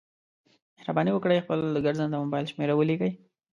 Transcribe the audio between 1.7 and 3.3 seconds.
د ګرځنده مبایل شمېره ولیکئ